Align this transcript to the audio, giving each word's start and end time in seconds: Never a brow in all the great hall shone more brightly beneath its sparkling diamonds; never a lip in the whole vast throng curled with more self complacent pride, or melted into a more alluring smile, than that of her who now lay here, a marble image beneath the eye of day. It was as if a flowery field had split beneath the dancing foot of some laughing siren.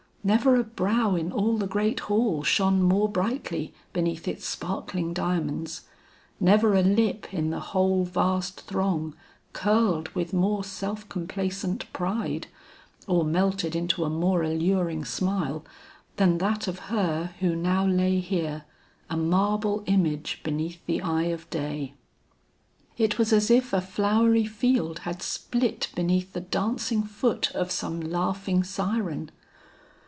Never 0.23 0.55
a 0.57 0.63
brow 0.63 1.15
in 1.15 1.31
all 1.31 1.57
the 1.57 1.65
great 1.65 2.01
hall 2.01 2.43
shone 2.43 2.83
more 2.83 3.09
brightly 3.09 3.73
beneath 3.91 4.27
its 4.27 4.45
sparkling 4.45 5.15
diamonds; 5.15 5.81
never 6.39 6.75
a 6.75 6.83
lip 6.83 7.33
in 7.33 7.49
the 7.49 7.59
whole 7.73 8.03
vast 8.03 8.61
throng 8.67 9.15
curled 9.53 10.09
with 10.09 10.31
more 10.31 10.63
self 10.63 11.09
complacent 11.09 11.91
pride, 11.91 12.45
or 13.07 13.25
melted 13.25 13.75
into 13.75 14.05
a 14.05 14.11
more 14.11 14.43
alluring 14.43 15.05
smile, 15.05 15.65
than 16.17 16.37
that 16.37 16.67
of 16.67 16.77
her 16.93 17.33
who 17.39 17.55
now 17.55 17.83
lay 17.83 18.19
here, 18.19 18.65
a 19.09 19.17
marble 19.17 19.83
image 19.87 20.41
beneath 20.43 20.85
the 20.85 21.01
eye 21.01 21.23
of 21.33 21.49
day. 21.49 21.95
It 22.95 23.17
was 23.17 23.33
as 23.33 23.49
if 23.49 23.73
a 23.73 23.81
flowery 23.81 24.45
field 24.45 24.99
had 24.99 25.23
split 25.23 25.87
beneath 25.95 26.33
the 26.33 26.41
dancing 26.41 27.01
foot 27.01 27.49
of 27.53 27.71
some 27.71 27.99
laughing 27.99 28.63
siren. 28.63 29.31